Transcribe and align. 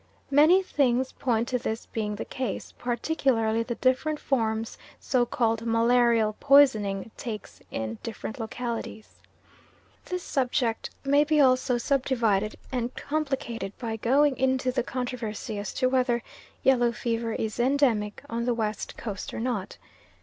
Many 0.31 0.63
things 0.63 1.11
point 1.11 1.47
to 1.49 1.59
this 1.59 1.85
being 1.85 2.15
the 2.15 2.25
case; 2.25 2.71
particularly 2.71 3.61
the 3.61 3.75
different 3.75 4.19
forms 4.19 4.75
so 4.99 5.27
called 5.27 5.61
malarial 5.63 6.33
poisoning 6.39 7.11
takes 7.17 7.61
in 7.69 7.99
different 8.01 8.39
localities. 8.39 9.21
This 10.05 10.23
subject 10.23 10.89
may 11.05 11.23
be 11.23 11.39
also 11.39 11.77
subdivided 11.77 12.55
and 12.71 12.95
complicated 12.95 13.77
by 13.77 13.95
going 13.95 14.35
into 14.37 14.71
the 14.71 14.81
controversy 14.81 15.59
as 15.59 15.71
to 15.73 15.87
whether 15.87 16.23
yellow 16.63 16.91
fever 16.91 17.33
is 17.33 17.59
endemic 17.59 18.23
on 18.27 18.45
the 18.45 18.55
West 18.55 18.97
Coast 18.97 19.35
or 19.35 19.39
not. 19.39 19.77